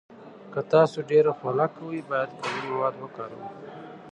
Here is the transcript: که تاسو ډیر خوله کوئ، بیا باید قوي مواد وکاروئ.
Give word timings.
که 0.53 0.59
تاسو 0.73 0.97
ډیر 1.09 1.25
خوله 1.37 1.65
کوئ، 1.75 1.99
بیا 2.07 2.07
باید 2.09 2.29
قوي 2.41 2.61
مواد 2.69 2.95
وکاروئ. 2.99 3.49